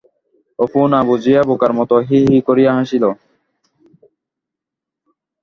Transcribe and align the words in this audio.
অপু 0.59 0.81
না 0.91 0.99
বুঝিয়া 1.07 1.41
বোকার 1.49 1.71
মতো 1.79 1.95
হি 2.07 2.17
হি 2.27 2.37
করিয়া 2.47 2.71
হাসিল। 2.77 3.03